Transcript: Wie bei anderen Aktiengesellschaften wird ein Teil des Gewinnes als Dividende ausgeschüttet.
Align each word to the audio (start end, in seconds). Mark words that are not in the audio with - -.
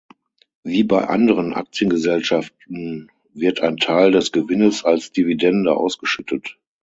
Wie 0.63 0.83
bei 0.83 1.07
anderen 1.09 1.53
Aktiengesellschaften 1.53 3.11
wird 3.35 3.59
ein 3.59 3.77
Teil 3.77 4.11
des 4.11 4.31
Gewinnes 4.31 4.83
als 4.83 5.11
Dividende 5.11 5.77
ausgeschüttet. 5.77 6.57